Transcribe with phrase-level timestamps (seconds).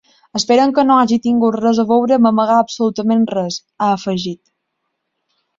[0.37, 4.43] Esperem que no hagi tingut res a veure amb amagar absolutament res, ha afegit.